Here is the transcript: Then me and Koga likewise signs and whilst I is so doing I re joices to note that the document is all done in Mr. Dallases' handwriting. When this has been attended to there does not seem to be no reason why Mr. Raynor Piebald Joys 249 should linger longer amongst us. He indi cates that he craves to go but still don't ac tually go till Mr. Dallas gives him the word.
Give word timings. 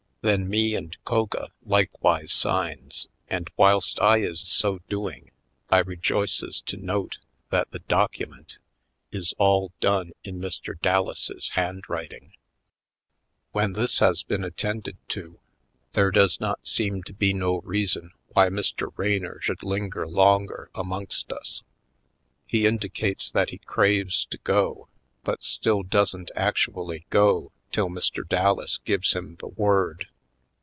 Then 0.23 0.47
me 0.47 0.75
and 0.75 0.95
Koga 1.03 1.47
likewise 1.63 2.31
signs 2.31 3.07
and 3.27 3.49
whilst 3.57 3.99
I 3.99 4.19
is 4.19 4.39
so 4.39 4.77
doing 4.87 5.31
I 5.71 5.79
re 5.79 5.97
joices 5.97 6.63
to 6.65 6.77
note 6.77 7.17
that 7.49 7.71
the 7.71 7.79
document 7.79 8.59
is 9.11 9.33
all 9.39 9.71
done 9.79 10.11
in 10.23 10.39
Mr. 10.39 10.79
Dallases' 10.79 11.49
handwriting. 11.53 12.33
When 13.51 13.73
this 13.73 13.97
has 13.97 14.21
been 14.21 14.43
attended 14.43 14.97
to 15.07 15.39
there 15.93 16.11
does 16.11 16.39
not 16.39 16.67
seem 16.67 17.01
to 17.05 17.13
be 17.13 17.33
no 17.33 17.61
reason 17.61 18.11
why 18.27 18.49
Mr. 18.49 18.91
Raynor 18.95 19.39
Piebald 19.39 19.41
Joys 19.41 19.57
249 19.57 19.57
should 19.57 19.63
linger 19.63 20.07
longer 20.07 20.69
amongst 20.75 21.33
us. 21.33 21.63
He 22.45 22.67
indi 22.67 22.89
cates 22.89 23.31
that 23.31 23.49
he 23.49 23.57
craves 23.57 24.27
to 24.27 24.37
go 24.43 24.87
but 25.23 25.43
still 25.43 25.81
don't 25.81 26.29
ac 26.37 26.69
tually 26.69 27.05
go 27.09 27.51
till 27.71 27.87
Mr. 27.87 28.27
Dallas 28.27 28.79
gives 28.79 29.13
him 29.13 29.37
the 29.39 29.47
word. 29.47 30.05